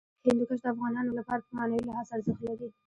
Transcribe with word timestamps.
هندوکش 0.25 0.59
د 0.63 0.65
افغانانو 0.73 1.11
لپاره 1.19 1.41
په 1.45 1.51
معنوي 1.57 1.81
لحاظ 1.87 2.07
ارزښت 2.15 2.41
لري. 2.47 2.67